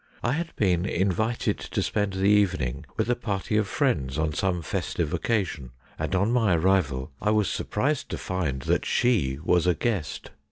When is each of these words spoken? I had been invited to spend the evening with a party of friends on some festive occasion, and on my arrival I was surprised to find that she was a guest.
I 0.23 0.31
had 0.31 0.55
been 0.55 0.87
invited 0.87 1.59
to 1.59 1.83
spend 1.83 2.13
the 2.13 2.23
evening 2.25 2.87
with 2.97 3.07
a 3.07 3.15
party 3.15 3.55
of 3.55 3.67
friends 3.67 4.17
on 4.17 4.33
some 4.33 4.63
festive 4.63 5.13
occasion, 5.13 5.73
and 5.99 6.15
on 6.15 6.31
my 6.31 6.55
arrival 6.55 7.11
I 7.21 7.29
was 7.29 7.47
surprised 7.51 8.09
to 8.09 8.17
find 8.17 8.63
that 8.63 8.83
she 8.83 9.37
was 9.43 9.67
a 9.67 9.75
guest. 9.75 10.31